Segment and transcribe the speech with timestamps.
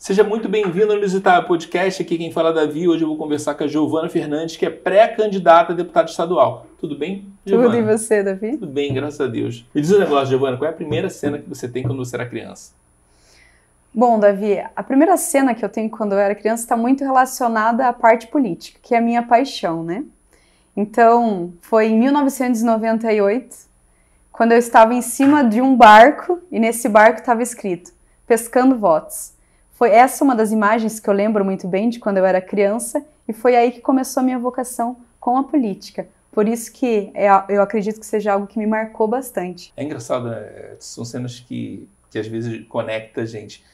[0.00, 2.00] Seja muito bem-vindo ao Inusitável Podcast.
[2.00, 2.88] Aqui quem fala é Davi.
[2.88, 6.66] Hoje eu vou conversar com a Giovana Fernandes, que é pré-candidata a deputada estadual.
[6.78, 7.68] Tudo bem, Giovana?
[7.68, 8.52] Tudo e você, Davi?
[8.52, 9.66] Tudo bem, graças a Deus.
[9.74, 12.16] Me diz um negócio, Giovana, qual é a primeira cena que você tem quando você
[12.16, 12.72] era criança?
[13.92, 17.86] Bom, Davi, a primeira cena que eu tenho quando eu era criança está muito relacionada
[17.86, 20.02] à parte política, que é a minha paixão, né?
[20.74, 23.54] Então, foi em 1998,
[24.32, 27.92] quando eu estava em cima de um barco e nesse barco estava escrito:
[28.26, 29.38] pescando votos.
[29.80, 33.02] Foi essa uma das imagens que eu lembro muito bem de quando eu era criança
[33.26, 36.06] e foi aí que começou a minha vocação com a política.
[36.30, 39.72] Por isso que é, eu acredito que seja algo que me marcou bastante.
[39.74, 40.76] É engraçado, né?
[40.78, 43.64] são cenas que, que às vezes conecta a gente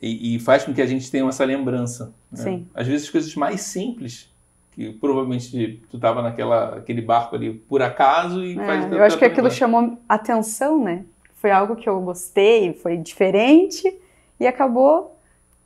[0.00, 2.10] e, e faz com que a gente tenha essa lembrança.
[2.32, 2.42] Né?
[2.42, 2.66] Sim.
[2.74, 4.32] Às vezes coisas mais simples
[4.72, 9.18] que provavelmente tu estava naquela aquele barco ali por acaso e é, faz eu acho
[9.18, 11.04] que aquilo chamou atenção, né?
[11.34, 13.94] Foi algo que eu gostei, foi diferente
[14.40, 15.19] e acabou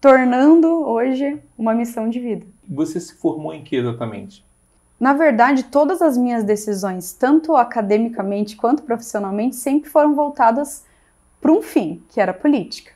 [0.04, 2.44] tornando hoje uma missão de vida.
[2.68, 4.44] Você se formou em que exatamente?
[5.00, 10.84] Na verdade, todas as minhas decisões, tanto academicamente quanto profissionalmente, sempre foram voltadas
[11.40, 12.92] para um fim, que era política.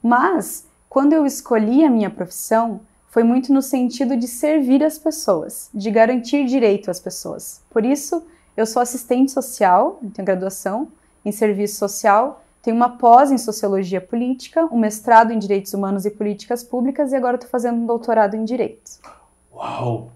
[0.00, 5.68] Mas, quando eu escolhi a minha profissão, foi muito no sentido de servir as pessoas,
[5.74, 7.64] de garantir direito às pessoas.
[7.68, 8.24] Por isso,
[8.56, 10.86] eu sou assistente social, tenho graduação
[11.24, 16.10] em serviço social tenho uma pós em Sociologia Política, um mestrado em Direitos Humanos e
[16.10, 18.90] Políticas Públicas e agora estou fazendo um doutorado em Direito.
[19.50, 20.12] Uau!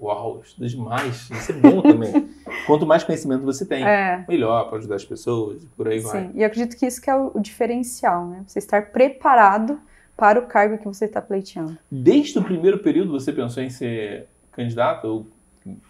[0.00, 1.28] Uau, estuda demais.
[1.28, 2.30] Isso é bom também.
[2.66, 4.24] Quanto mais conhecimento você tem, é.
[4.26, 6.06] melhor para ajudar as pessoas e por aí Sim.
[6.06, 6.22] vai.
[6.22, 8.44] Sim, e eu acredito que isso que é o, o diferencial, né?
[8.46, 9.78] Você estar preparado
[10.16, 11.76] para o cargo que você está pleiteando.
[11.90, 15.26] Desde o primeiro período você pensou em ser candidato ou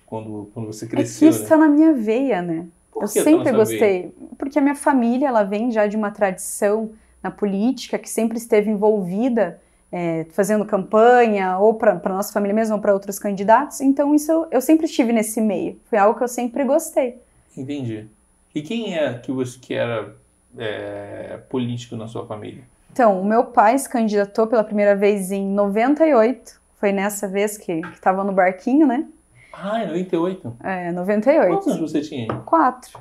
[0.04, 1.28] quando, quando você cresceu?
[1.28, 1.68] É que isso está né?
[1.68, 2.66] na minha veia, né?
[2.94, 6.90] Eu sempre gostei, porque a minha família ela vem já de uma tradição
[7.22, 9.60] na política que sempre esteve envolvida
[9.92, 13.80] é, fazendo campanha ou para nossa família mesmo ou para outros candidatos.
[13.80, 15.78] Então isso eu, eu, sempre estive nesse meio.
[15.84, 17.20] Foi algo que eu sempre gostei.
[17.56, 18.06] Entendi.
[18.54, 20.14] E quem é que você que era
[20.56, 22.62] é, político na sua família?
[22.92, 26.60] Então, o meu pai se candidatou pela primeira vez em 98.
[26.78, 29.06] Foi nessa vez que estava no barquinho, né?
[29.52, 30.56] Ah, é 98?
[30.62, 31.50] É, 98.
[31.52, 32.28] Quantos anos você tinha?
[32.46, 33.00] Quatro.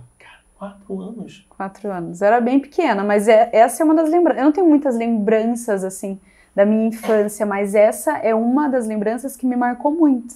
[0.59, 1.47] Quatro anos?
[1.49, 2.21] Quatro anos.
[2.21, 4.39] Era bem pequena, mas é, essa é uma das lembranças.
[4.39, 6.19] Eu não tenho muitas lembranças, assim,
[6.53, 10.35] da minha infância, mas essa é uma das lembranças que me marcou muito.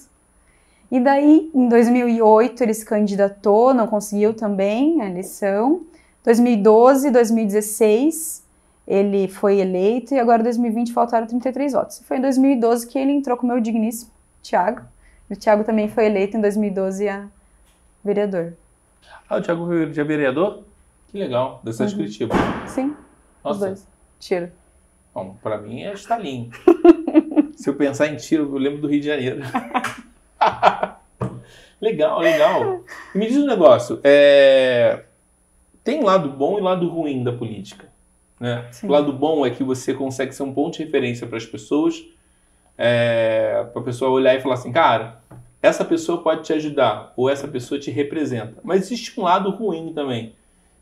[0.90, 5.82] E daí, em 2008, ele se candidatou, não conseguiu também a eleição.
[6.22, 8.42] 2012, 2016,
[8.88, 12.02] ele foi eleito e agora em 2020 faltaram 33 votos.
[12.06, 14.10] Foi em 2012 que ele entrou com o meu digníssimo
[14.40, 14.93] Tiago
[15.34, 17.28] o Thiago também foi eleito em 2012 a
[18.04, 18.54] vereador.
[19.28, 20.62] Ah, o Thiago foi já vereador?
[21.08, 21.98] Que legal, da cidade uhum.
[21.98, 22.34] de Curitiba.
[22.66, 22.96] Sim,
[23.42, 23.54] Nossa.
[23.54, 23.88] os dois.
[24.20, 24.52] Tiro.
[25.12, 26.50] Bom, pra mim é Stalin.
[27.56, 29.42] Se eu pensar em tiro, eu lembro do Rio de Janeiro.
[31.80, 32.84] legal, legal.
[33.14, 35.04] Me diz um negócio, é...
[35.82, 37.92] tem lado bom e lado ruim da política.
[38.38, 38.68] Né?
[38.82, 42.04] O lado bom é que você consegue ser um ponto de referência para as pessoas
[42.76, 45.20] é, para a pessoa olhar e falar assim, cara,
[45.62, 48.60] essa pessoa pode te ajudar ou essa pessoa te representa.
[48.62, 50.34] Mas existe um lado ruim também,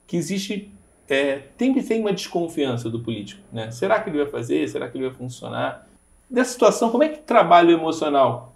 [0.06, 0.72] que existe
[1.08, 3.70] é, sempre tem uma desconfiança do político, né?
[3.70, 4.66] Será que ele vai fazer?
[4.68, 5.86] Será que ele vai funcionar?
[6.30, 8.54] Nessa situação, como é que trabalha o emocional?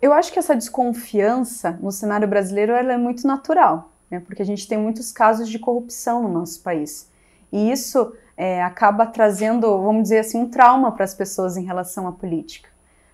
[0.00, 4.20] Eu acho que essa desconfiança no cenário brasileiro ela é muito natural, né?
[4.20, 7.10] Porque a gente tem muitos casos de corrupção no nosso país.
[7.52, 12.06] E isso é, acaba trazendo, vamos dizer assim, um trauma para as pessoas em relação
[12.06, 12.70] à política.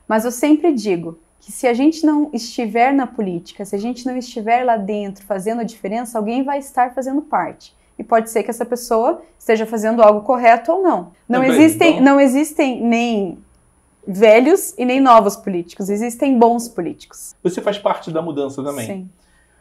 [0.07, 4.05] Mas eu sempre digo que se a gente não estiver na política, se a gente
[4.05, 7.75] não estiver lá dentro fazendo a diferença, alguém vai estar fazendo parte.
[7.99, 11.13] E pode ser que essa pessoa esteja fazendo algo correto ou não.
[11.27, 12.05] Não, existem, então...
[12.05, 13.39] não existem nem
[14.07, 17.35] velhos e nem novos políticos, existem bons políticos.
[17.43, 18.87] Você faz parte da mudança também.
[18.87, 19.09] Sim.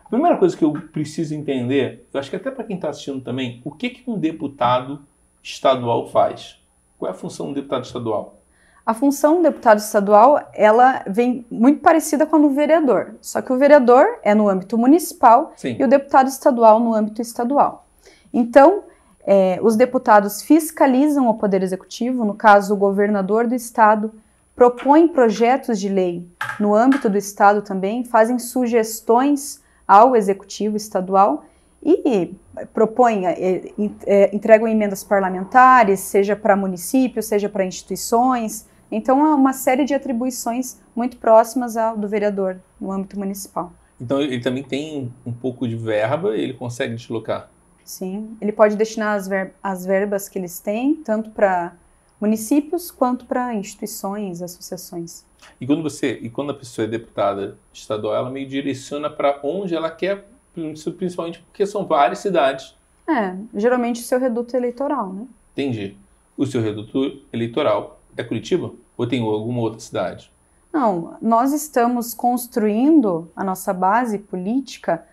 [0.04, 3.22] A primeira coisa que eu preciso entender, eu acho que até para quem está assistindo
[3.22, 5.00] também, o que, que um deputado
[5.44, 6.58] estadual faz?
[6.98, 8.40] Qual é a função do deputado estadual?
[8.86, 13.52] A função do deputado estadual, ela vem muito parecida com a do vereador, só que
[13.52, 15.78] o vereador é no âmbito municipal Sim.
[15.80, 17.86] e o deputado estadual no âmbito estadual.
[18.34, 18.84] Então,
[19.26, 24.12] é, os deputados fiscalizam o poder executivo, no caso o governador do estado,
[24.54, 26.28] propõem projetos de lei
[26.60, 31.46] no âmbito do estado também, fazem sugestões ao executivo estadual
[31.86, 32.36] e
[32.74, 33.62] propõe, é,
[34.06, 38.68] é, entregam emendas parlamentares, seja para municípios, seja para instituições.
[38.92, 43.74] Então, é uma série de atribuições muito próximas ao do vereador no âmbito municipal.
[44.00, 47.50] Então, ele também tem um pouco de verba e ele consegue deslocar?
[47.84, 51.74] Sim, ele pode destinar as, ver as verbas que eles têm, tanto para
[52.20, 55.26] municípios quanto para instituições, associações.
[55.60, 59.76] E quando você, e quando a pessoa é deputada estadual, ela meio direciona para onde
[59.76, 62.76] ela quer, principalmente porque são várias cidades.
[63.08, 65.28] É, geralmente o seu reduto eleitoral, né?
[65.52, 65.98] Entendi.
[66.38, 70.32] O seu reduto eleitoral é Curitiba ou tem alguma outra cidade?
[70.72, 75.06] Não, nós estamos construindo a nossa base política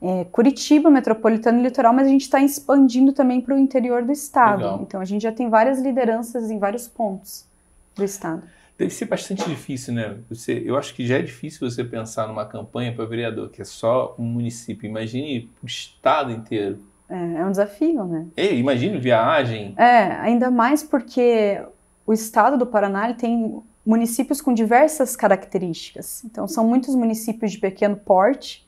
[0.00, 4.12] é, Curitiba, metropolitano e litoral, mas a gente está expandindo também para o interior do
[4.12, 4.58] estado.
[4.58, 4.80] Legal.
[4.82, 7.44] Então a gente já tem várias lideranças em vários pontos
[7.96, 8.42] do estado.
[8.78, 10.18] Deve ser bastante difícil, né?
[10.30, 13.64] Você, eu acho que já é difícil você pensar numa campanha para vereador, que é
[13.64, 14.88] só um município.
[14.88, 16.78] Imagine o estado inteiro.
[17.08, 18.26] É, é um desafio, né?
[18.36, 19.74] É, imagine viagem.
[19.76, 21.60] É, ainda mais porque
[22.06, 26.22] o estado do Paraná tem municípios com diversas características.
[26.24, 28.64] Então, são muitos municípios de pequeno porte,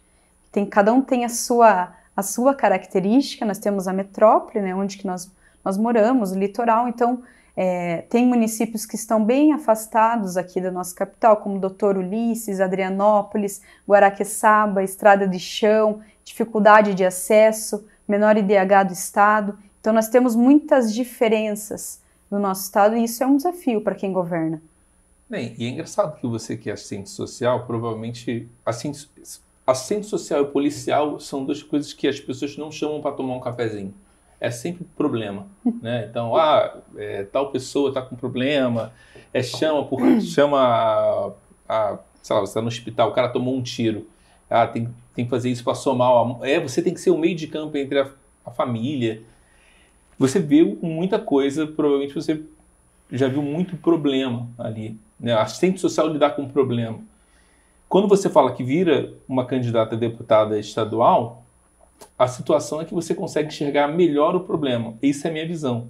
[0.50, 3.46] tem, cada um tem a sua, a sua característica.
[3.46, 5.30] Nós temos a metrópole, né, onde que nós,
[5.64, 6.88] nós moramos, o litoral.
[6.88, 7.22] Então,
[7.56, 13.60] é, tem municípios que estão bem afastados aqui da nossa capital, como Doutor Ulisses, Adrianópolis,
[13.88, 19.58] Guaraqueçaba, Estrada de Chão, dificuldade de acesso, menor IDH do estado.
[19.80, 22.00] Então, nós temos muitas diferenças
[22.30, 24.62] no nosso estado e isso é um desafio para quem governa.
[25.28, 29.08] Bem, e é engraçado que você que é assistente social, provavelmente assistente,
[29.66, 33.40] assistente social e policial são duas coisas que as pessoas não chamam para tomar um
[33.40, 33.94] cafezinho.
[34.40, 35.46] É sempre problema,
[35.82, 36.06] né?
[36.08, 38.92] Então, ah, é, tal pessoa está com problema,
[39.32, 41.32] é chama por chama a,
[41.68, 44.06] a sei lá, você está no hospital, o cara tomou um tiro,
[44.48, 46.10] ah, tem, tem que fazer isso para somar,
[46.42, 48.10] é, você tem que ser o meio de campo entre a,
[48.44, 49.22] a família.
[50.18, 52.42] Você viu muita coisa, provavelmente você
[53.10, 55.32] já viu muito problema ali, né?
[55.34, 57.00] Assistente social lidar com problema.
[57.88, 61.42] Quando você fala que vira uma candidata a deputada estadual,
[62.18, 64.94] a situação é que você consegue enxergar melhor o problema.
[65.02, 65.88] Isso é a minha visão.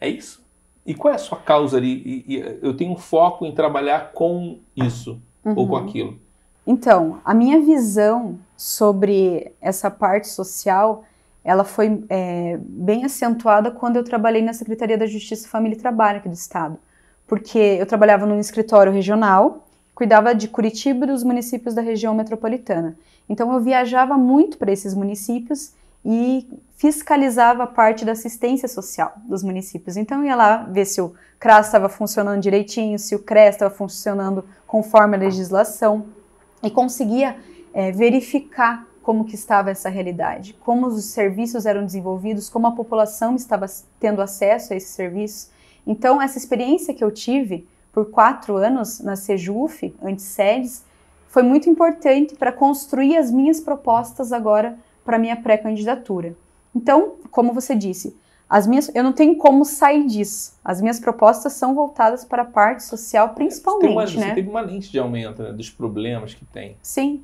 [0.00, 0.44] É isso.
[0.84, 2.02] E qual é a sua causa ali?
[2.04, 5.54] E, e eu tenho um foco em trabalhar com isso uhum.
[5.56, 5.84] ou com uhum.
[5.84, 6.18] aquilo.
[6.66, 11.04] Então, a minha visão sobre essa parte social,
[11.42, 16.18] ela foi é, bem acentuada quando eu trabalhei na Secretaria da Justiça, Família e Trabalho
[16.18, 16.78] aqui do Estado.
[17.26, 19.66] Porque eu trabalhava num escritório regional
[20.00, 22.96] cuidava de Curitiba e dos municípios da região metropolitana.
[23.28, 25.72] Então eu viajava muito para esses municípios
[26.04, 29.96] e fiscalizava parte da assistência social dos municípios.
[29.96, 34.44] Então ia lá ver se o CRAS estava funcionando direitinho, se o CRES estava funcionando
[34.66, 36.06] conforme a legislação
[36.62, 37.36] e conseguia
[37.72, 43.34] é, verificar como que estava essa realidade, como os serviços eram desenvolvidos, como a população
[43.34, 43.66] estava
[43.98, 45.50] tendo acesso a esses serviços.
[45.86, 50.84] Então essa experiência que eu tive por quatro anos na Sejuf, antes sedes,
[51.30, 56.36] foi muito importante para construir as minhas propostas agora para minha pré-candidatura.
[56.74, 58.16] Então, como você disse,
[58.48, 60.58] as minhas, eu não tenho como sair disso.
[60.64, 64.28] As minhas propostas são voltadas para a parte social, principalmente, você uma, né?
[64.28, 66.76] Você teve uma lente de aumento né, dos problemas que tem.
[66.82, 67.22] Sim.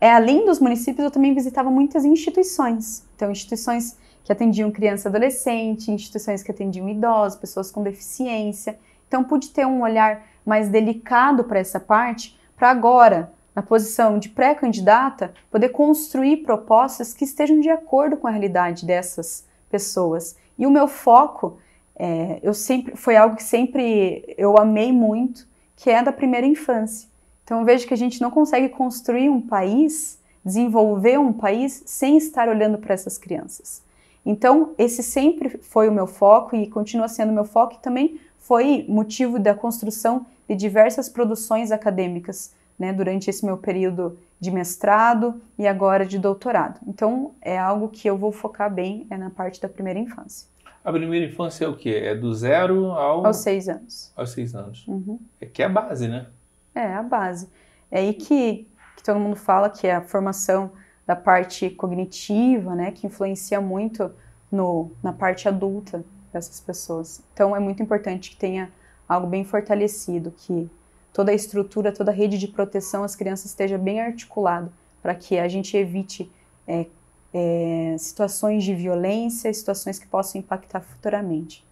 [0.00, 3.06] É, além dos municípios, eu também visitava muitas instituições.
[3.14, 8.78] Então, instituições que atendiam criança e adolescente, instituições que atendiam idosos, pessoas com deficiência.
[9.06, 14.28] Então, pude ter um olhar mais delicado para essa parte, para agora, na posição de
[14.28, 20.36] pré-candidata, poder construir propostas que estejam de acordo com a realidade dessas pessoas.
[20.58, 21.58] E o meu foco
[21.96, 25.46] é, eu sempre foi algo que sempre eu amei muito,
[25.76, 27.08] que é da primeira infância.
[27.44, 32.16] Então eu vejo que a gente não consegue construir um país, desenvolver um país sem
[32.16, 33.82] estar olhando para essas crianças.
[34.24, 38.84] Então esse sempre foi o meu foco e continua sendo meu foco e também foi
[38.88, 45.66] motivo da construção de diversas produções acadêmicas né, durante esse meu período de mestrado e
[45.66, 46.80] agora de doutorado.
[46.86, 50.48] Então, é algo que eu vou focar bem é na parte da primeira infância.
[50.84, 52.02] A primeira infância é o quê?
[52.04, 53.24] É do zero ao...
[53.24, 54.12] Aos seis anos.
[54.16, 54.84] Aos seis anos.
[54.88, 55.20] Uhum.
[55.40, 56.26] É que é a base, né?
[56.74, 57.48] É, a base.
[57.90, 60.72] É aí que, que todo mundo fala que é a formação
[61.06, 64.10] da parte cognitiva, né, que influencia muito
[64.50, 67.22] no, na parte adulta dessas pessoas.
[67.32, 68.70] Então é muito importante que tenha
[69.08, 70.70] algo bem fortalecido, que
[71.12, 75.38] toda a estrutura, toda a rede de proteção às crianças esteja bem articulada, para que
[75.38, 76.30] a gente evite
[76.66, 76.86] é,
[77.34, 81.64] é, situações de violência, situações que possam impactar futuramente.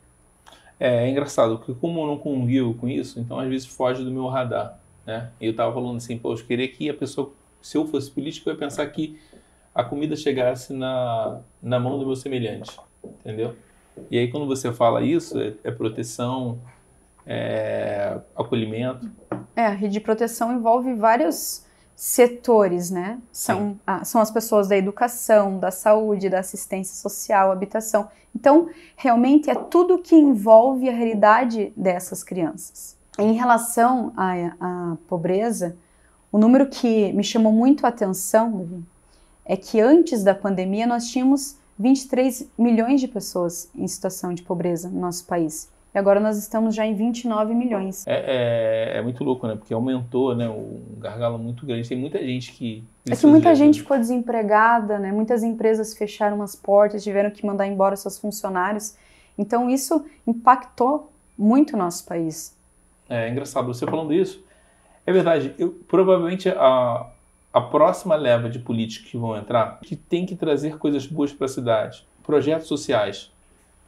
[0.79, 4.11] É, é, engraçado, porque como eu não convivo com isso, então às vezes foge do
[4.11, 4.79] meu radar.
[5.07, 5.31] Né?
[5.41, 8.55] Eu estava falando assim, pô, eu queria que a pessoa, se eu fosse político, eu
[8.55, 9.19] ia pensar que
[9.75, 13.55] a comida chegasse na, na mão do meu semelhante, entendeu?
[14.11, 16.59] E aí, quando você fala isso, é, é proteção,
[17.27, 19.11] é acolhimento.
[19.55, 23.19] É, a rede de proteção envolve vários setores, né?
[23.31, 28.09] São, ah, são as pessoas da educação, da saúde, da assistência social, habitação.
[28.35, 32.97] Então, realmente é tudo que envolve a realidade dessas crianças.
[33.19, 35.77] Em relação à, à pobreza,
[36.33, 38.83] o número que me chamou muito a atenção
[39.45, 44.89] é que antes da pandemia nós tínhamos 23 milhões de pessoas em situação de pobreza
[44.89, 45.69] no nosso país.
[45.93, 48.07] E agora nós estamos já em 29 milhões.
[48.07, 49.57] É, é, é muito louco, né?
[49.57, 50.49] Porque aumentou, né?
[50.49, 51.89] Um gargalo muito grande.
[51.89, 52.85] Tem muita gente que.
[53.09, 55.11] É que muita gente ficou desempregada, né?
[55.11, 58.97] Muitas empresas fecharam as portas, tiveram que mandar embora seus funcionários.
[59.37, 62.57] Então isso impactou muito o nosso país.
[63.09, 64.45] É, é engraçado você falando isso.
[65.05, 65.55] É verdade.
[65.59, 67.07] Eu, provavelmente a,
[67.53, 71.47] a próxima leva de políticos que vão entrar que tem que trazer coisas boas para
[71.47, 73.33] a cidade, projetos sociais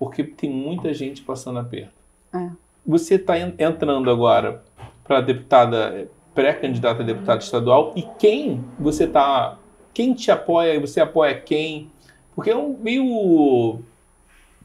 [0.03, 1.93] porque tem muita gente passando aperto.
[2.35, 2.51] É.
[2.85, 4.61] Você está entrando agora
[5.05, 9.57] para deputada, pré-candidata a deputada estadual, e quem você está.
[9.95, 10.81] Quem te apoia?
[10.81, 11.89] Você apoia quem?
[12.35, 13.79] Porque é um meio.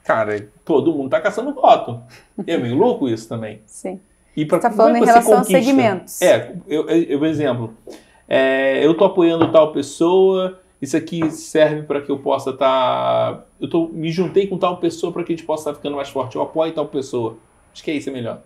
[0.04, 2.02] Cara, todo mundo está caçando voto.
[2.48, 3.62] É meio louco isso também.
[3.68, 4.00] Sim.
[4.36, 5.58] E pra, você está falando é em relação conquista?
[5.58, 6.22] a segmentos.
[6.24, 7.76] É, eu, eu, eu exemplo.
[8.28, 13.36] É, eu estou apoiando tal pessoa isso aqui serve para que eu possa estar.
[13.36, 13.44] Tá...
[13.60, 15.96] Eu tô, me juntei com tal pessoa para que a gente possa estar tá ficando
[15.96, 16.36] mais forte.
[16.36, 17.38] Eu apoio tal pessoa.
[17.74, 18.42] Acho que é isso é melhor.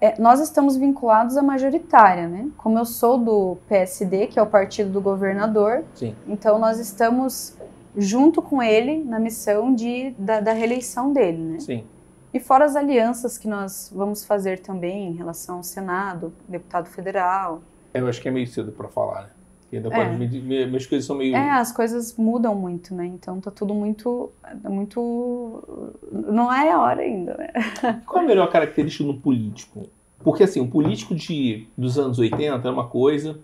[0.00, 2.48] É, nós estamos vinculados à majoritária, né?
[2.56, 6.14] Como eu sou do PSD, que é o partido do governador, Sim.
[6.26, 7.56] então nós estamos
[7.96, 11.60] junto com ele na missão de, da, da reeleição dele, né?
[11.60, 11.84] Sim.
[12.32, 17.62] E fora as alianças que nós vamos fazer também em relação ao Senado, deputado federal.
[17.94, 19.28] Eu acho que é meio cedo para falar, né?
[19.70, 20.66] E ainda pode, é.
[20.66, 21.34] minhas coisas são meio.
[21.34, 23.06] É, as coisas mudam muito, né?
[23.06, 24.32] Então tá tudo muito.
[24.62, 25.90] muito.
[26.12, 28.02] Não é a hora ainda, né?
[28.06, 29.88] Qual a melhor característica no político?
[30.20, 33.38] Porque assim, o político de, dos anos 80 é uma coisa,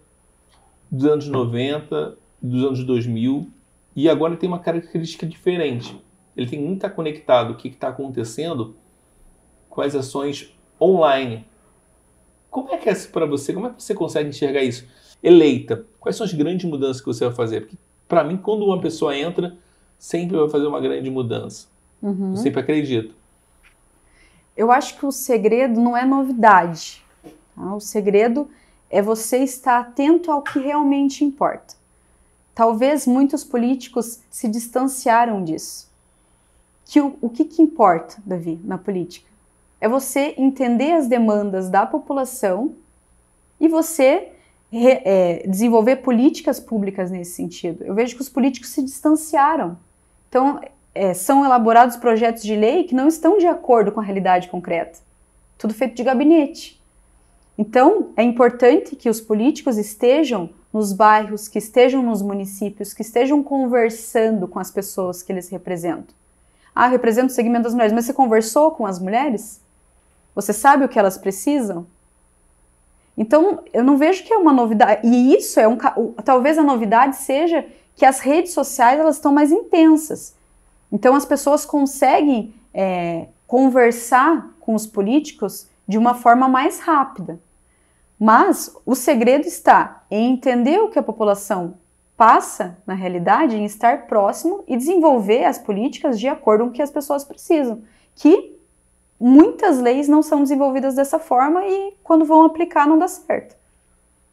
[0.91, 3.49] dos anos 90, dos anos 2000,
[3.95, 6.01] e agora tem uma característica diferente.
[6.37, 8.75] Ele tem muito conectado o que está acontecendo
[9.69, 11.47] com as ações online.
[12.51, 13.53] Como é que é para você?
[13.53, 14.87] Como é que você consegue enxergar isso?
[15.23, 17.61] Eleita, quais são as grandes mudanças que você vai fazer?
[17.63, 17.77] Porque,
[18.09, 19.57] para mim, quando uma pessoa entra,
[19.99, 21.69] sempre vai fazer uma grande mudança.
[22.03, 22.31] Uhum.
[22.31, 23.15] Eu sempre acredito.
[24.57, 27.03] Eu acho que o segredo não é novidade.
[27.55, 27.75] Tá?
[27.75, 28.51] O segredo
[28.91, 31.75] é você estar atento ao que realmente importa.
[32.55, 35.91] Talvez muitos políticos se distanciaram disso.
[36.85, 39.31] Que o, o que, que importa, Davi, na política?
[39.81, 42.75] É você entender as demandas da população
[43.59, 44.32] e você
[44.73, 47.85] é, desenvolver políticas públicas nesse sentido.
[47.85, 49.77] Eu vejo que os políticos se distanciaram.
[50.29, 50.61] Então,
[50.95, 54.99] é, são elaborados projetos de lei que não estão de acordo com a realidade concreta.
[55.59, 56.81] Tudo feito de gabinete.
[57.57, 63.43] Então, é importante que os políticos estejam nos bairros, que estejam nos municípios, que estejam
[63.43, 66.15] conversando com as pessoas que eles representam.
[66.75, 69.61] Ah, represento o segmento das mulheres, mas você conversou com as mulheres?
[70.35, 71.87] Você sabe o que elas precisam?
[73.17, 75.07] Então, eu não vejo que é uma novidade.
[75.07, 75.77] E isso é um.
[76.25, 80.35] Talvez a novidade seja que as redes sociais elas estão mais intensas.
[80.91, 87.39] Então, as pessoas conseguem é, conversar com os políticos de uma forma mais rápida.
[88.19, 91.75] Mas o segredo está em entender o que a população
[92.17, 96.83] passa na realidade, em estar próximo e desenvolver as políticas de acordo com o que
[96.83, 97.83] as pessoas precisam,
[98.15, 98.57] que
[99.23, 103.55] muitas leis não são desenvolvidas dessa forma e quando vão aplicar não dá certo.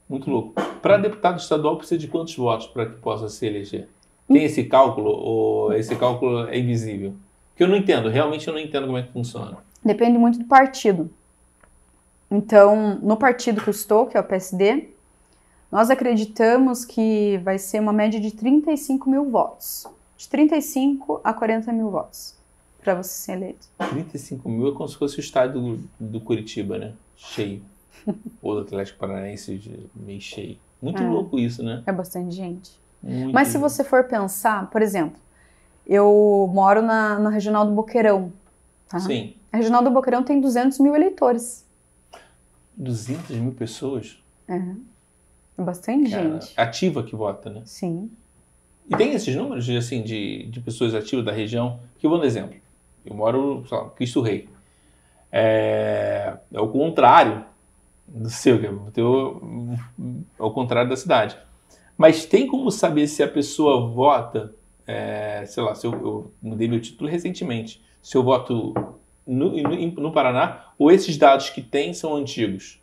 [0.09, 0.59] Muito louco.
[0.81, 3.87] Para deputado estadual precisa de quantos votos para que possa se eleger?
[4.27, 7.13] Tem esse cálculo ou esse cálculo é invisível?
[7.55, 9.57] Que eu não entendo, realmente eu não entendo como é que funciona.
[9.85, 11.11] Depende muito do partido.
[12.31, 14.89] Então, no partido que eu estou, que é o PSD,
[15.71, 19.85] nós acreditamos que vai ser uma média de 35 mil votos.
[20.17, 22.38] De 35 a 40 mil votos
[22.81, 23.67] para você ser eleito.
[23.77, 26.93] 35 mil é como se fosse o estádio do, do Curitiba, né?
[27.15, 27.61] Cheio.
[28.41, 30.57] Ou do Atlético Paranaense meio cheio.
[30.81, 31.07] Muito é.
[31.07, 31.83] louco isso, né?
[31.85, 32.79] É bastante gente.
[33.01, 35.19] Muito Mas se você for pensar, por exemplo,
[35.85, 38.31] eu moro na, na Regional do Boqueirão.
[38.87, 38.99] Tá?
[38.99, 39.35] Sim.
[39.51, 41.65] A Regional do Boqueirão tem 200 mil eleitores.
[42.77, 44.21] 200 mil pessoas?
[44.47, 44.61] É.
[45.57, 46.53] É bastante Cara, gente.
[46.55, 47.61] Ativa que vota, né?
[47.65, 48.09] Sim.
[48.89, 51.79] E tem esses números assim, de, de pessoas ativas da região?
[51.97, 52.55] Que eu vou dar exemplo.
[53.05, 54.49] Eu moro, sei lá, Cristo Rei.
[55.31, 57.45] É, é o contrário
[58.07, 58.69] do seu, é
[59.01, 59.73] o,
[60.39, 61.37] é o contrário da cidade.
[61.97, 64.55] Mas tem como saber se a pessoa vota,
[64.87, 68.73] é, sei lá, se eu, eu, mudei meu título recentemente, se eu voto
[69.27, 72.81] no, no, no, Paraná ou esses dados que tem são antigos?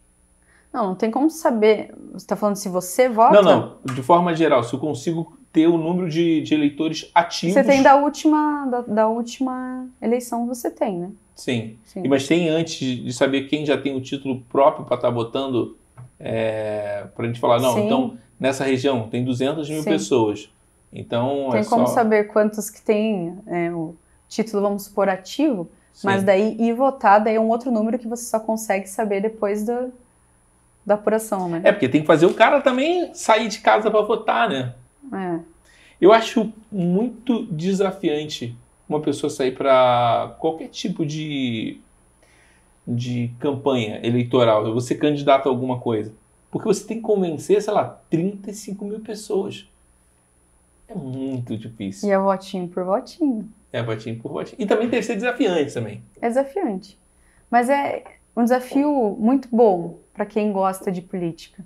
[0.73, 1.94] Não, não tem como saber.
[2.12, 3.40] Você está falando se você vota?
[3.40, 3.94] Não, não.
[3.94, 7.54] De forma geral, se eu consigo ter o número de, de eleitores ativos.
[7.54, 11.10] Você tem da última, da, da última eleição, você tem, né?
[11.34, 11.78] Sim.
[11.82, 12.06] Sim.
[12.06, 15.75] Mas tem antes de saber quem já tem o título próprio para estar tá votando,
[16.20, 17.86] é, para a gente falar, não, Sim.
[17.86, 19.88] então nessa região tem 200 mil Sim.
[19.88, 20.50] pessoas.
[20.92, 21.94] Então tem é como só...
[21.94, 23.94] saber quantos que tem é, o
[24.28, 25.70] título, vamos supor, ativo,
[26.04, 29.64] mas daí ir votar daí é um outro número que você só consegue saber depois
[29.64, 29.90] do,
[30.84, 31.62] da apuração, né?
[31.64, 34.75] É, porque tem que fazer o cara também sair de casa para votar, né?
[35.12, 35.40] É.
[36.00, 38.56] Eu acho muito desafiante
[38.88, 41.80] uma pessoa sair para qualquer tipo de,
[42.86, 46.12] de campanha eleitoral, você candidata a alguma coisa.
[46.50, 49.68] Porque você tem que convencer, sei lá, 35 mil pessoas.
[50.88, 52.08] É muito difícil.
[52.08, 53.50] E é votinho por votinho.
[53.72, 54.56] É votinho por votinho.
[54.60, 56.00] E também deve ser desafiante também.
[56.20, 56.96] É desafiante.
[57.50, 58.04] Mas é
[58.36, 61.64] um desafio muito bom para quem gosta de política.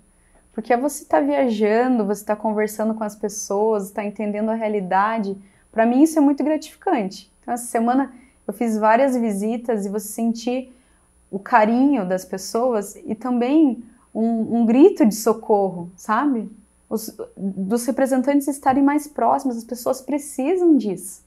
[0.61, 4.55] Porque é você estar tá viajando, você está conversando com as pessoas, está entendendo a
[4.55, 5.35] realidade.
[5.73, 7.33] Para mim isso é muito gratificante.
[7.40, 8.12] Então essa semana
[8.47, 10.71] eu fiz várias visitas e você sentir
[11.31, 13.83] o carinho das pessoas e também
[14.14, 16.50] um, um grito de socorro, sabe?
[16.90, 21.25] Os, dos representantes estarem mais próximos, as pessoas precisam disso.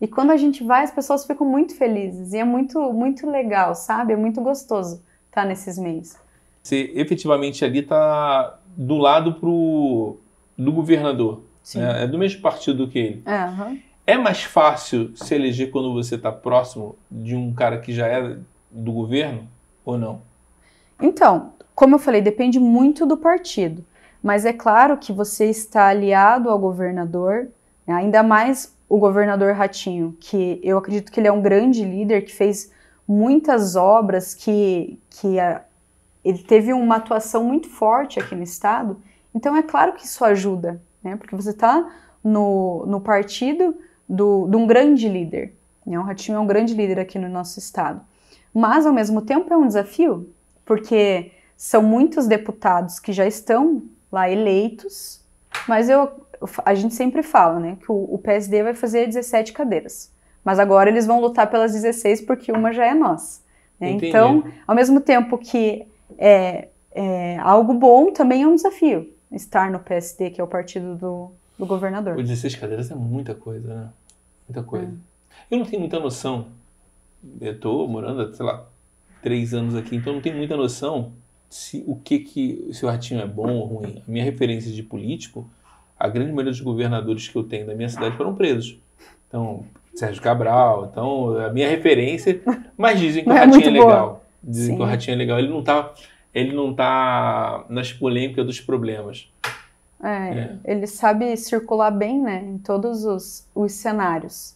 [0.00, 3.74] E quando a gente vai, as pessoas ficam muito felizes e é muito, muito legal,
[3.74, 4.12] sabe?
[4.12, 6.14] É muito gostoso estar nesses meios.
[6.62, 10.16] Você efetivamente ali está do lado pro,
[10.56, 11.42] do governador.
[11.74, 12.04] Né?
[12.04, 13.24] É do mesmo partido que ele.
[13.26, 13.80] Uhum.
[14.06, 18.36] É mais fácil se eleger quando você está próximo de um cara que já é
[18.70, 19.48] do governo
[19.84, 20.22] ou não?
[21.02, 23.84] Então, como eu falei, depende muito do partido.
[24.22, 27.48] Mas é claro que você está aliado ao governador,
[27.86, 27.94] né?
[27.94, 32.34] ainda mais o governador Ratinho, que eu acredito que ele é um grande líder, que
[32.34, 32.72] fez
[33.06, 35.62] muitas obras, que, que a,
[36.28, 39.00] ele teve uma atuação muito forte aqui no estado.
[39.34, 41.16] Então é claro que isso ajuda, né?
[41.16, 41.90] porque você está
[42.22, 43.74] no, no partido
[44.06, 45.54] do, de um grande líder.
[45.86, 45.98] Né?
[45.98, 48.02] O Ratinho é um grande líder aqui no nosso estado.
[48.52, 50.28] Mas, ao mesmo tempo, é um desafio,
[50.66, 53.82] porque são muitos deputados que já estão
[54.12, 55.24] lá eleitos,
[55.66, 56.10] mas eu,
[56.62, 60.12] a gente sempre fala, né, que o, o PSD vai fazer 17 cadeiras.
[60.44, 63.40] Mas agora eles vão lutar pelas 16 porque uma já é nossa.
[63.80, 63.90] Né?
[63.90, 69.78] Então, ao mesmo tempo que é, é, algo bom, também é um desafio estar no
[69.78, 72.16] PSD, que é o partido do, do governador.
[72.16, 73.88] O 16 cadeiras é muita coisa, né?
[74.48, 74.86] Muita coisa.
[74.86, 75.54] É.
[75.54, 76.46] Eu não tenho muita noção.
[77.40, 78.66] Eu estou morando, sei lá,
[79.22, 81.12] três anos aqui, então não tenho muita noção
[81.50, 84.02] se o que que se o ratinho é bom ou ruim.
[84.06, 85.48] A minha referência de político,
[85.98, 88.78] a grande maioria dos governadores que eu tenho da minha cidade foram presos.
[89.26, 92.40] Então, Sérgio Cabral, então a minha referência,
[92.76, 94.24] mas dizem que o é ratinho é, legal.
[94.42, 94.76] Dizem Sim.
[94.76, 95.38] que o ratinho é legal.
[95.38, 95.94] Ele não tá
[96.34, 99.30] ele não tá nas polêmicas dos problemas.
[100.02, 100.56] É, é.
[100.64, 104.54] ele sabe circular bem, né, em todos os, os cenários.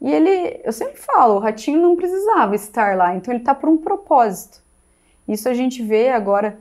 [0.00, 3.68] E ele, eu sempre falo, o ratinho não precisava estar lá, então ele tá por
[3.68, 4.60] um propósito.
[5.26, 6.58] Isso a gente vê agora,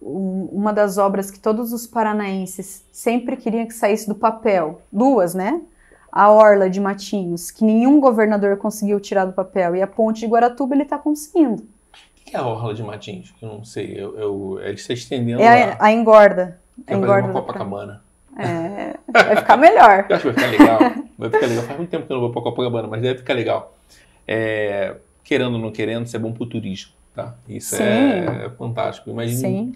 [0.00, 5.60] uma das obras que todos os paranaenses sempre queriam que saísse do papel, duas, né?
[6.10, 10.26] A Orla de Matinhos, que nenhum governador conseguiu tirar do papel, e a Ponte de
[10.26, 11.66] Guaratuba ele está conseguindo.
[12.28, 13.34] Que é a Orla de Matinhos?
[13.40, 16.60] Eu não sei, eu, eu, ele está estendendo É a, a engorda.
[16.86, 18.02] A engorda uma Copacabana.
[18.38, 20.06] É, vai ficar melhor.
[20.10, 20.78] eu acho que vai ficar legal.
[21.18, 21.64] Vai ficar legal.
[21.64, 23.76] Faz muito tempo que eu não vou para Copacabana, mas deve ficar legal.
[24.26, 26.92] É, querendo ou não querendo, isso é bom para o turismo.
[27.12, 27.34] Tá?
[27.48, 29.10] Isso é, é, fantástico.
[29.10, 29.72] Imagina.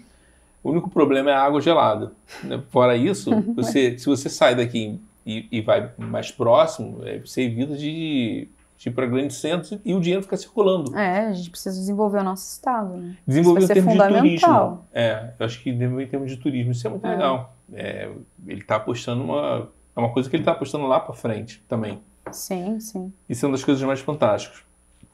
[0.63, 2.13] O único problema é a água gelada.
[2.41, 2.61] Né?
[2.69, 7.75] Fora isso, você, se você sai daqui e, e vai mais próximo, é, você evita
[7.75, 8.47] de,
[8.83, 10.97] de ir para grandes centros e o dinheiro fica circulando.
[10.97, 12.97] É, a gente precisa desenvolver o nosso estado.
[12.97, 13.15] Né?
[13.25, 14.85] Desenvolver em termos de turismo.
[14.93, 16.73] É, eu acho que desenvolver em termos de turismo.
[16.73, 17.11] Isso é muito é.
[17.11, 17.55] legal.
[17.73, 18.11] É,
[18.45, 19.69] ele está apostando uma.
[19.95, 22.01] É uma coisa que ele está apostando lá para frente também.
[22.29, 23.13] Sim, sim.
[23.29, 24.63] Isso é uma das coisas mais fantásticas.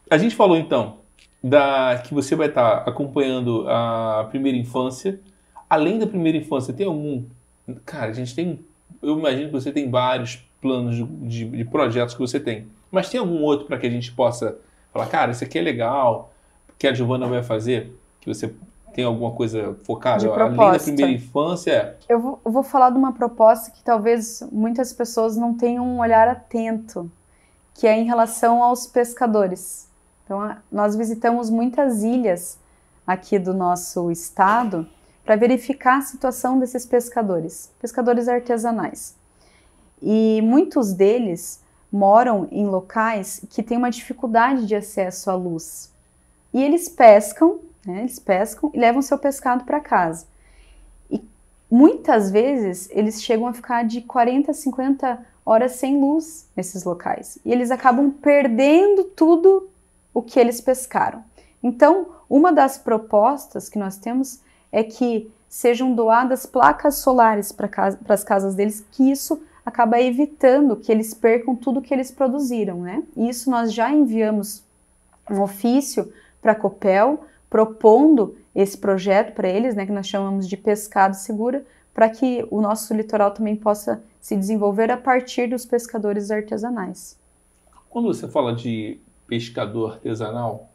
[0.10, 0.98] A gente falou então
[1.44, 5.20] da que você vai estar acompanhando a primeira infância.
[5.70, 7.24] Além da primeira infância, tem algum.
[7.86, 8.66] Cara, a gente tem.
[9.00, 12.68] Eu imagino que você tem vários planos de, de, de projetos que você tem.
[12.92, 14.58] Mas tem algum outro para que a gente possa
[14.92, 16.32] falar, cara, isso aqui é legal,
[16.78, 17.96] que a Giovana vai fazer?
[18.22, 18.54] Que você
[18.94, 20.28] tem alguma coisa focada?
[20.34, 21.98] Além da primeira infância?
[22.08, 26.00] Eu vou, eu vou falar de uma proposta que talvez muitas pessoas não tenham um
[26.00, 27.12] olhar atento,
[27.74, 29.88] que é em relação aos pescadores.
[30.26, 32.60] Então, nós visitamos muitas ilhas
[33.06, 34.88] aqui do nosso estado
[35.26, 39.19] para verificar a situação desses pescadores, pescadores artesanais.
[40.02, 45.92] E muitos deles moram em locais que têm uma dificuldade de acesso à luz.
[46.54, 48.00] E eles pescam Né?
[48.00, 50.26] Eles pescam e levam seu pescado para casa.
[51.10, 51.24] E
[51.70, 57.40] muitas vezes eles chegam a ficar de 40 a 50 horas sem luz nesses locais.
[57.44, 59.70] E eles acabam perdendo tudo
[60.14, 61.24] o que eles pescaram.
[61.64, 64.40] Então, uma das propostas que nós temos
[64.72, 70.76] é que sejam doadas placas solares para casa, as casas deles, que isso acaba evitando
[70.76, 73.04] que eles percam tudo que eles produziram, né?
[73.16, 74.64] E isso nós já enviamos
[75.30, 80.58] um ofício para a Copel propondo esse projeto para eles, né, que nós chamamos de
[80.58, 86.30] pescado segura, para que o nosso litoral também possa se desenvolver a partir dos pescadores
[86.30, 87.18] artesanais.
[87.90, 90.70] Quando você fala de pescador artesanal,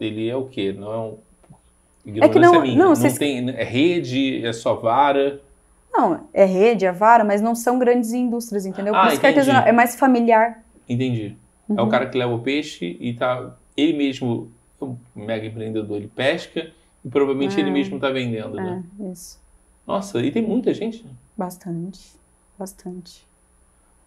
[0.00, 0.72] ele é o quê?
[0.72, 1.18] Não é um
[2.04, 2.76] é que não, minha.
[2.76, 3.16] não, não vocês...
[3.16, 5.40] tem é rede, é só vara.
[5.92, 8.94] Não, é rede, é vara, mas não são grandes indústrias, entendeu?
[8.94, 10.64] Por ah, isso que artesanal é mais familiar.
[10.88, 11.36] Entendi.
[11.68, 11.78] Uhum.
[11.78, 14.50] É o cara que leva o peixe e tá ele mesmo,
[14.80, 16.70] um mega empreendedor, ele pesca
[17.04, 17.60] e provavelmente é.
[17.60, 18.82] ele mesmo está vendendo, né?
[19.00, 19.40] É, isso.
[19.86, 21.04] Nossa, e tem muita gente.
[21.36, 22.00] Bastante,
[22.58, 23.26] bastante.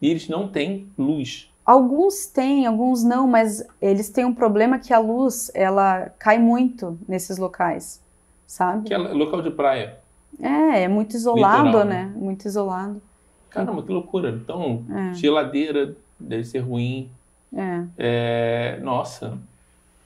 [0.02, 1.52] E eles não têm luz.
[1.66, 6.98] Alguns têm, alguns não, mas eles têm um problema que a luz ela cai muito
[7.08, 8.02] nesses locais,
[8.46, 8.88] sabe?
[8.88, 9.98] Que é local de praia.
[10.40, 12.04] É, é muito isolado, né?
[12.04, 12.14] né?
[12.16, 13.02] Muito isolado.
[13.50, 14.30] Caramba, que loucura.
[14.30, 15.14] Então, é.
[15.14, 17.10] geladeira deve ser ruim.
[17.56, 17.84] É.
[17.98, 19.38] é nossa.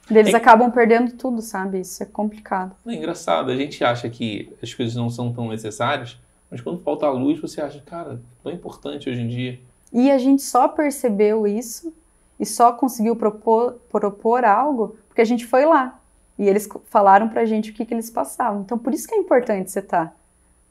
[0.10, 0.38] Eles é...
[0.38, 1.82] acabam perdendo tudo, sabe?
[1.82, 2.76] Isso é complicado.
[2.86, 3.52] É engraçado.
[3.52, 7.39] A gente acha que as coisas não são tão necessárias, mas quando falta a luz,
[7.39, 9.60] você acha, cara, é tão importante hoje em dia.
[9.92, 11.94] E a gente só percebeu isso
[12.39, 16.00] e só conseguiu propor, propor algo porque a gente foi lá.
[16.38, 18.62] E eles falaram pra gente o que, que eles passavam.
[18.62, 20.13] Então, por isso que é importante você estar tá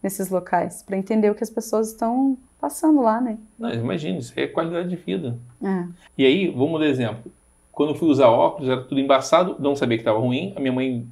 [0.03, 3.39] nesses locais, para entender o que as pessoas estão passando lá, né?
[3.59, 5.39] Não, imagina, isso é qualidade de vida.
[5.63, 5.87] É.
[6.17, 7.31] E aí, vamos dar exemplo.
[7.73, 10.53] Quando eu fui usar óculos, era tudo embaçado, não sabia que estava ruim.
[10.57, 11.07] A minha mãe,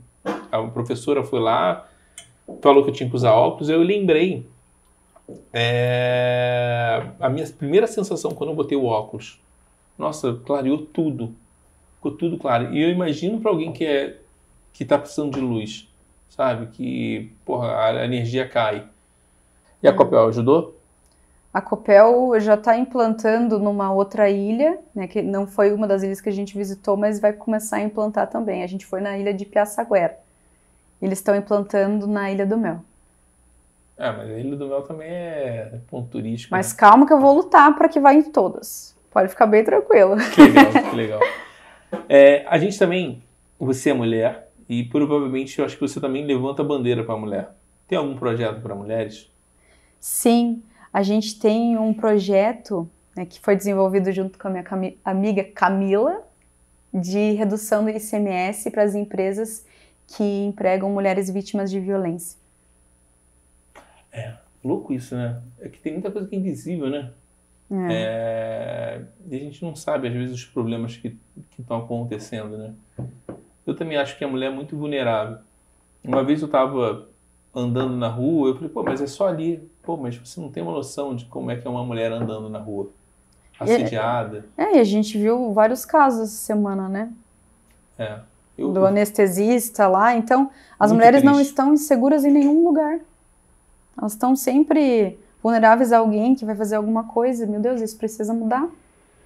[0.50, 1.88] a professora foi lá,
[2.60, 4.46] falou que eu tinha que usar óculos, eu lembrei
[5.52, 9.40] é, a minha primeira sensação quando eu botei o óculos,
[9.98, 11.34] nossa, clareou tudo.
[11.96, 12.72] Ficou tudo claro.
[12.74, 14.18] E eu imagino para alguém que é
[14.72, 15.88] que está precisando de luz,
[16.28, 16.66] sabe?
[16.66, 18.86] Que, porra, a energia cai.
[19.82, 19.92] E a.
[19.92, 20.76] Copel ajudou?
[21.52, 26.20] A Copel já está implantando numa outra ilha, né, que não foi uma das ilhas
[26.20, 28.62] que a gente visitou, mas vai começar a implantar também.
[28.62, 30.18] A gente foi na ilha de Piaçaguera.
[31.00, 32.80] Eles estão implantando na Ilha do Mel.
[33.96, 36.54] É, mas a Ilha do Mel também é ponto turístico.
[36.54, 36.78] Mas né?
[36.78, 38.94] calma que eu vou lutar para que vá em todas.
[39.10, 40.16] Pode ficar bem tranquilo.
[40.34, 41.20] Que legal, que legal.
[42.08, 43.22] É, a gente também,
[43.58, 47.18] você é mulher e provavelmente eu acho que você também levanta a bandeira para a
[47.18, 47.50] mulher.
[47.86, 49.30] Tem algum projeto para mulheres?
[50.00, 54.64] Sim, a gente tem um projeto né, que foi desenvolvido junto com a minha
[55.04, 56.22] amiga Camila
[56.92, 59.64] de redução do ICMS para as empresas
[60.06, 62.38] que empregam mulheres vítimas de violência.
[64.12, 65.42] É, louco isso, né?
[65.60, 67.12] É que tem muita coisa que é invisível, né?
[67.70, 67.92] É.
[67.92, 71.16] É, e a gente não sabe, às vezes, os problemas que
[71.58, 72.74] estão acontecendo, né?
[73.66, 75.38] Eu também acho que a mulher é muito vulnerável.
[76.04, 77.08] Uma vez eu estava
[77.54, 79.68] andando na rua, eu falei, pô, mas é só ali.
[79.82, 82.48] Pô, mas você não tem uma noção de como é que é uma mulher andando
[82.48, 82.90] na rua.
[83.58, 84.44] Assediada.
[84.56, 87.12] É, e a gente viu vários casos essa semana, né?
[87.98, 88.20] É.
[88.56, 90.14] Eu, do anestesista lá.
[90.14, 91.32] Então, as mulheres triste.
[91.32, 93.00] não estão inseguras em nenhum lugar.
[93.98, 97.46] Elas estão sempre vulneráveis a alguém que vai fazer alguma coisa.
[97.46, 98.68] Meu Deus, isso precisa mudar.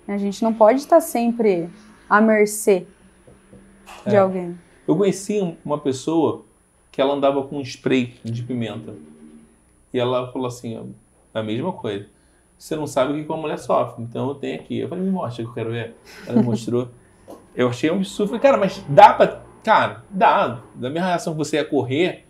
[0.07, 1.69] A gente não pode estar sempre
[2.09, 2.87] à mercê
[4.07, 4.19] de é.
[4.19, 4.59] alguém.
[4.87, 6.45] Eu conheci uma pessoa
[6.91, 8.95] que ela andava com um spray de pimenta.
[9.93, 10.93] E ela falou assim,
[11.33, 12.07] a mesma coisa.
[12.59, 14.79] Você não sabe o que uma mulher sofre, então eu tenho aqui.
[14.79, 15.95] Eu falei, me mostra que eu quero ver.
[16.27, 16.89] Ela mostrou.
[17.55, 18.29] eu achei um absurdo.
[18.29, 19.43] Falei, cara, mas dá pra...
[19.63, 20.63] Cara, dá.
[20.75, 22.25] Da minha reação que você ia correr,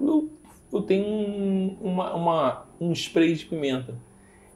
[0.00, 0.30] eu
[0.74, 3.94] eu tenho um, uma, uma, um spray de pimenta.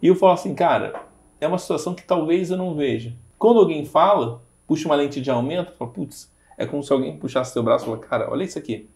[0.03, 1.01] E eu falo assim, cara,
[1.41, 3.15] é uma situação que talvez eu não veja.
[3.39, 7.53] Quando alguém fala, puxa uma lente de aumento, fala, putz, é como se alguém puxasse
[7.53, 8.89] seu braço e falasse, cara, olha isso aqui.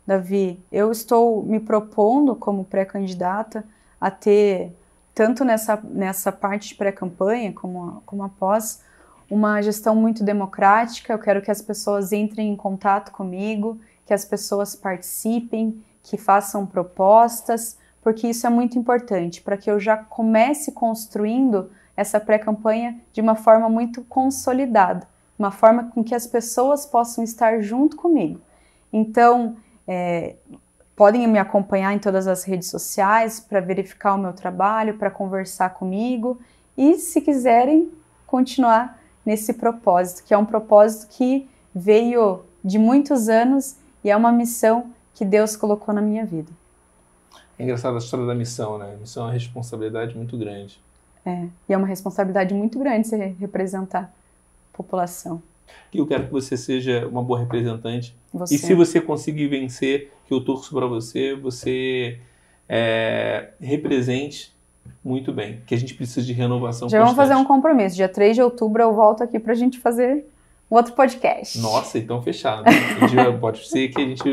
[0.05, 3.65] Davi, eu estou me propondo como pré-candidata
[3.99, 4.71] a ter,
[5.15, 8.83] tanto nessa, nessa parte de pré-campanha como, como após,
[9.29, 11.11] uma gestão muito democrática.
[11.11, 16.67] Eu quero que as pessoas entrem em contato comigo, que as pessoas participem, que façam
[16.67, 23.21] propostas, porque isso é muito importante para que eu já comece construindo essa pré-campanha de
[23.21, 25.07] uma forma muito consolidada,
[25.39, 28.39] uma forma com que as pessoas possam estar junto comigo.
[28.93, 30.35] Então, é,
[30.95, 35.71] podem me acompanhar em todas as redes sociais para verificar o meu trabalho, para conversar
[35.71, 36.39] comigo
[36.77, 37.91] e, se quiserem,
[38.25, 44.31] continuar nesse propósito, que é um propósito que veio de muitos anos e é uma
[44.31, 46.51] missão que Deus colocou na minha vida.
[47.57, 48.93] É engraçado a história da missão, né?
[48.93, 50.79] A missão é uma responsabilidade muito grande.
[51.25, 54.13] É, e é uma responsabilidade muito grande você representar
[54.73, 55.41] a população.
[55.93, 58.15] Eu quero que você seja uma boa representante.
[58.34, 58.56] Você.
[58.56, 62.19] E se você conseguir vencer, que eu torço para você, você
[62.67, 64.54] é, represente
[65.04, 65.62] muito bem.
[65.65, 67.15] Que a gente precisa de renovação Já constante.
[67.15, 67.95] vamos fazer um compromisso.
[67.95, 70.25] Dia 3 de outubro eu volto aqui para a gente fazer
[70.69, 71.60] um outro podcast.
[71.60, 72.63] Nossa, então fechado.
[73.39, 74.23] pode ser que a gente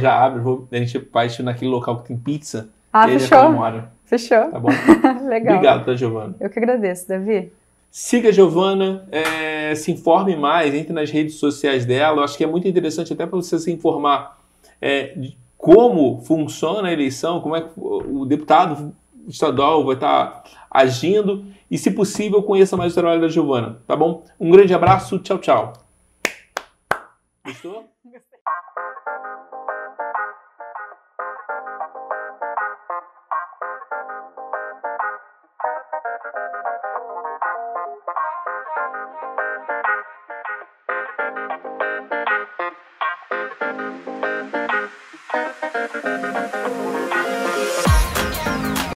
[0.00, 2.68] já abre, a gente vai naquele local que tem pizza.
[2.92, 3.38] Ah, fechou.
[4.04, 4.50] Fechou.
[4.50, 4.68] Tá bom?
[5.26, 5.56] Legal.
[5.56, 6.34] Obrigado, tá, Giovana?
[6.38, 7.50] Eu que agradeço, Davi.
[7.94, 12.20] Siga a Giovana, é, se informe mais, entre nas redes sociais dela.
[12.20, 14.40] Eu acho que é muito interessante até para você se informar
[14.80, 18.96] é, de como funciona a eleição, como é que o deputado
[19.28, 24.24] estadual vai estar agindo e, se possível, conheça mais o trabalho da Giovana, tá bom?
[24.40, 25.74] Um grande abraço, tchau, tchau.
[27.44, 27.91] Gostou?